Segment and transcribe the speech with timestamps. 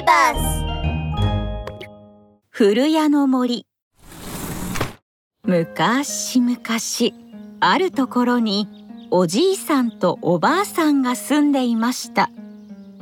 [0.00, 0.64] ビバス
[2.48, 3.66] 古谷の森。
[5.44, 6.58] 昔々
[7.60, 8.66] あるところに
[9.10, 12.30] おじいさんとおばあさんが住んでいました。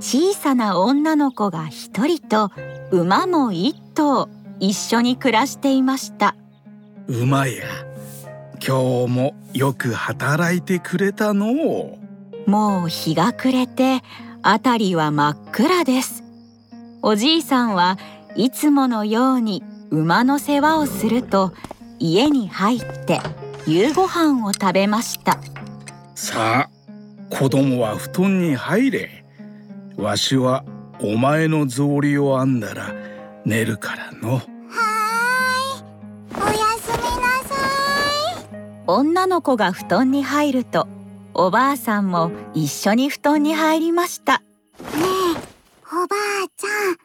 [0.01, 2.51] 小さな女の子が一人と
[2.91, 4.29] 馬も一頭
[4.59, 6.35] 一緒に暮らしていました。
[7.07, 7.65] 馬や
[8.55, 11.47] 今日もよく働いてくれたの
[12.47, 14.03] もう日が暮れて
[14.43, 16.28] あたりは真っ暗です
[17.03, 17.99] おじいさんは
[18.35, 21.53] いつものように馬の世話をすると
[21.99, 23.21] 家に入って
[23.67, 25.39] 夕ご飯を食べました。
[26.15, 26.71] さあ
[27.31, 29.25] 子供は布団に入れ
[29.97, 30.65] わしは
[31.01, 32.95] お前の草履を編んだら
[33.45, 34.41] 寝るからの。
[38.91, 40.89] 女の子が布団に入ると
[41.35, 44.39] おばあさんも一緒に布団に入りました。
[44.39, 44.45] ね
[45.15, 45.18] え
[45.91, 46.97] おばあちゃん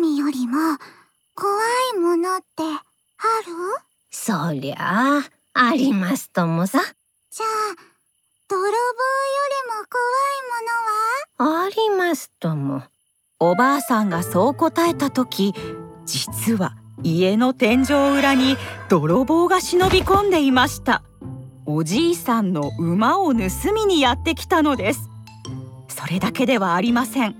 [0.00, 0.78] 狼よりも
[1.34, 1.52] 怖
[1.94, 2.80] いものってある？
[4.10, 6.80] そりゃあありますともさ。
[6.80, 7.48] じゃあ
[8.48, 8.78] 泥棒より
[9.68, 10.02] も怖
[11.36, 11.66] いものは？
[11.66, 12.82] ありますとも。
[13.38, 15.52] おばあさんがそう答えた時
[16.06, 18.56] 実は家の天井裏に
[18.88, 21.02] 泥棒が忍び込んでいました。
[21.66, 23.38] おじいさんの馬を盗
[23.74, 25.10] みにやってきたのです。
[25.88, 27.36] それだけではありません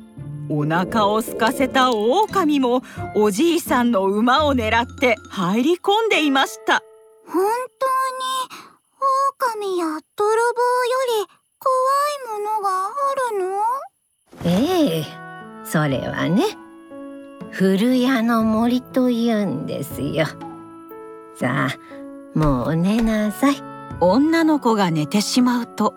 [0.51, 2.83] お腹を空かせた狼も
[3.15, 6.83] おじいさんの馬を狙って入り込んでいました。
[7.27, 7.45] 本
[7.79, 7.87] 当
[9.59, 10.43] に狼や泥棒よ
[11.21, 11.27] り
[11.59, 11.73] 怖
[12.11, 12.91] いものがあ
[13.31, 13.55] るの？
[14.45, 15.05] ええ
[15.65, 16.45] それはね
[17.51, 20.27] 古谷の森と言うんですよ。
[21.37, 23.57] さあもう寝なさい。
[24.01, 25.95] 女の子が寝てしまうと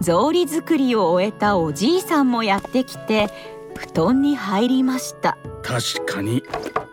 [0.00, 3.30] 草履作りを終えたおじいさんもやってきて
[3.78, 5.38] 布団に入りました。
[5.62, 6.42] 確かに。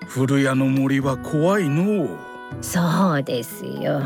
[0.08, 2.08] 古谷の森は怖いの
[2.62, 4.02] そうですよ。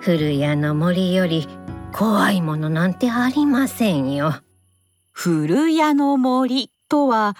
[0.00, 1.46] 古谷の森より
[1.92, 4.34] 怖いものなんてありませんよ。
[5.12, 7.36] 古谷の森とは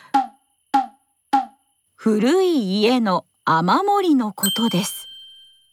[1.96, 5.08] 古い家の雨漏りのことです。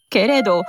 [0.10, 0.64] けれど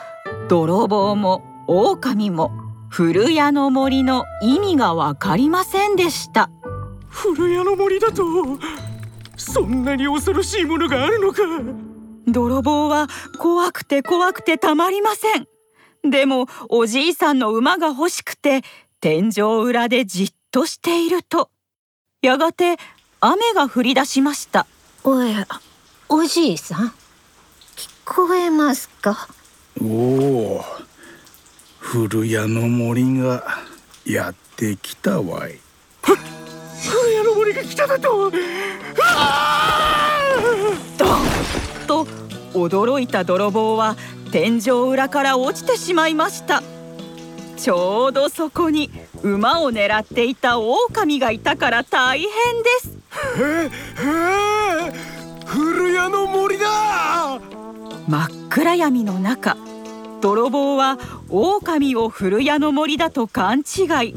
[0.51, 2.51] 泥棒も狼も
[2.91, 6.51] 古谷の森の意味がわかりませんでした
[7.11, 8.25] 古谷の森だと
[9.37, 11.43] そんなに恐ろしいものがあるのか。
[12.27, 15.47] 泥棒は怖くて怖くてたまりません。
[16.09, 18.63] でもおじいさんの馬が欲しくて
[19.01, 21.51] 天井裏でじっとしていると。
[22.23, 22.77] やがて
[23.21, 24.67] 雨が降り出しました。
[25.05, 25.47] おや
[26.09, 26.89] おじいさん
[27.77, 29.29] 聞こえますか？
[29.83, 30.65] おお
[31.79, 33.43] 古谷の森が
[34.05, 35.59] やってきたわい
[37.53, 38.31] が来ただと。
[41.87, 42.07] と。
[42.53, 43.97] 驚いた泥棒は
[44.33, 46.63] 天井裏から落ちてしまいました。
[47.57, 48.91] ちょうどそこに
[49.23, 52.31] 馬を狙っていた狼がいたから大変で
[52.81, 52.99] す。
[53.39, 53.71] へ
[54.07, 54.93] え
[55.45, 57.41] 古谷の森だ。
[58.09, 59.57] 真っ暗闇の中
[60.21, 64.15] 泥棒は狼を古谷の森だと勘違い。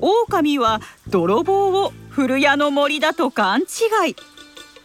[0.00, 3.64] 狼は泥棒を古谷の森だと勘違
[4.08, 4.16] い。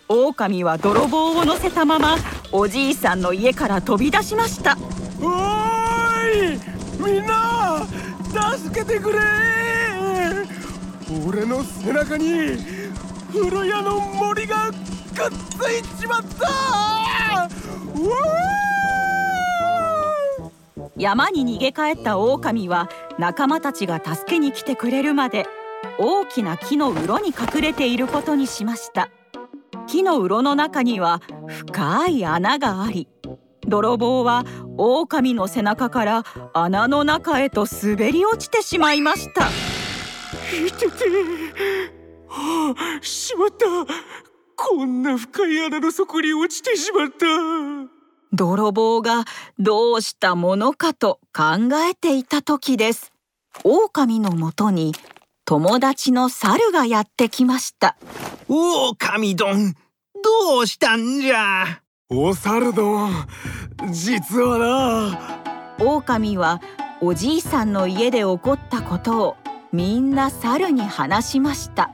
[0.10, 2.18] 狼は泥棒を乗せたまま
[2.52, 4.78] おじいさんの家から飛び出しました。
[5.22, 6.60] おーい
[7.00, 7.88] みんな
[8.60, 9.20] 助けてくれ。
[11.26, 12.28] 俺の背中に
[13.32, 14.76] 古谷の森がくっ
[15.58, 17.48] ついちまった。
[20.98, 25.48] 山に逃げ帰った狼は仲間たちが助けに来てくれるまで
[26.04, 29.12] 大きな木の洞に隠れていることにしました。
[29.86, 33.08] 木の洞の中には深い穴があり
[33.68, 34.44] 泥棒は
[34.78, 36.24] 狼の背中から
[36.54, 39.48] 穴の中へと滑り落ちてしまいました。
[39.48, 41.06] いてて。
[42.28, 43.66] はあしまった。
[44.56, 47.26] こんな深い穴の底に落ちてしまった。
[48.34, 49.26] 泥棒が
[49.60, 53.12] どうしたものかと考えていた時です。
[53.64, 54.94] 狼のもとに
[55.52, 57.98] 友達の猿がやってきました。
[58.48, 59.74] 狼どん。
[59.74, 61.82] どうしたんじゃ？
[62.10, 63.28] お猿どん
[63.92, 65.10] 実は
[65.78, 65.86] な。
[65.86, 66.62] 狼は
[67.02, 69.36] おじいさんの家で起こったことを
[69.74, 71.92] みんな猿に話しました。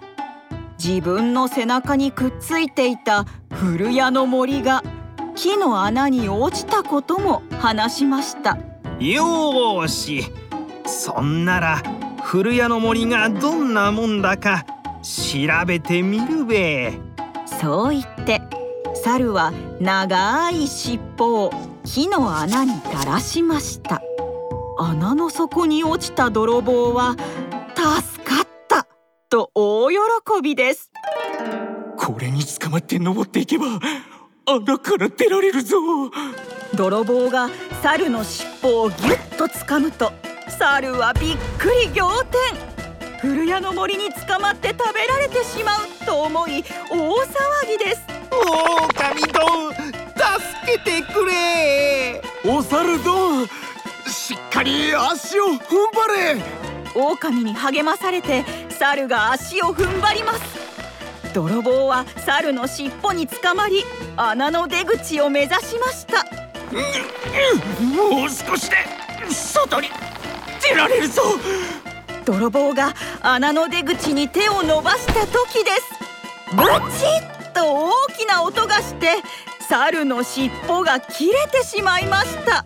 [0.77, 4.83] 自分の背中にくっついていた古谷の森が
[5.33, 8.55] 木の穴に落ちたことも話しました。
[8.99, 10.31] よし。
[10.85, 11.81] そんなら
[12.29, 14.65] 古谷の森がどんなもんだか
[15.01, 16.91] 調べてみるべ。
[17.61, 18.41] そう言って
[18.95, 21.51] 猿は長い尻尾を
[21.85, 24.01] 木の穴に垂らしました。
[24.77, 27.15] 穴の底に落ちた泥棒は
[27.73, 28.85] 助かった
[29.29, 29.95] と大喜
[30.43, 30.91] びです。
[31.95, 33.67] これに捕まって登っていけば
[34.45, 35.77] 穴から出られるぞ。
[36.75, 37.47] 泥棒が
[37.81, 40.11] 猿の尻尾をぎゅっと掴むと
[40.59, 42.39] 猿はびっくり仰天。
[43.19, 48.01] 古谷の森に捕まって食べられてしまうと思い大騒ぎです。
[48.31, 49.81] 狼どん助
[50.65, 52.21] けてくれ。
[52.45, 53.47] お猿どん
[54.07, 56.41] しっかり足を踏ん張れ。
[56.95, 60.41] 狼に励まされて猿が足を踏ん張ります。
[61.33, 63.83] 泥棒は猿の尻尾につかまり
[64.15, 66.23] 穴の出口を目指しました。
[67.83, 68.77] もう少しで
[69.29, 69.89] 外に
[70.69, 71.21] 出られるぞ。
[72.25, 75.83] 泥棒が穴の出口に手を伸ばした時です。
[76.53, 79.15] ブチッと大きな音がして
[79.69, 82.65] 猿の尻尾が切れてしまいました。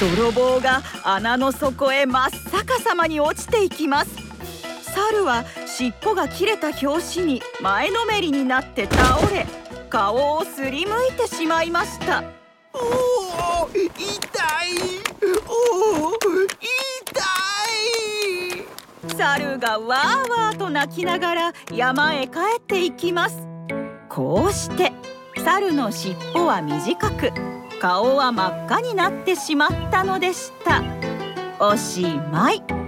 [0.00, 4.10] 泥棒が穴の底へ真っ逆さまに落ちていきます。
[4.94, 9.46] 猿は尻尾が切れた拍子に前のめりになって倒れ
[9.88, 12.24] 顔をすりむいてしまいました。
[12.74, 13.92] おお痛い
[15.46, 16.28] おお痛
[19.04, 23.46] い猿がわーわーと泣きながら山へ帰っていきます。
[24.08, 24.92] こうして
[25.44, 27.30] 猿の尻尾は短く
[27.80, 30.82] 顔は真っ赤になってしまったのでした。
[31.60, 32.02] おし
[32.32, 32.81] まい。